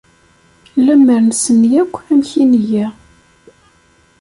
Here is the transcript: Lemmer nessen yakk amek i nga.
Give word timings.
Lemmer 0.85 1.21
nessen 1.27 1.61
yakk 1.71 1.93
amek 2.11 2.29
i 2.41 2.43
nga. 2.51 2.87